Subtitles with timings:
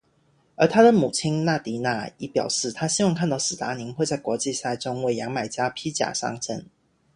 [0.55, 6.65] 而他的母亲纳迪娜已表示她希望看到史达宁会在国际赛中为牙买加披甲上阵。